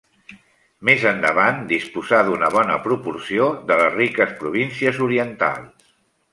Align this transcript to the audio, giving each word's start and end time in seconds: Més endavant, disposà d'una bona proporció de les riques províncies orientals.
Més 0.87 1.03
endavant, 1.09 1.59
disposà 1.73 2.23
d'una 2.31 2.49
bona 2.57 2.79
proporció 2.87 3.53
de 3.71 3.79
les 3.83 3.95
riques 4.03 4.35
províncies 4.43 5.01
orientals. 5.11 5.97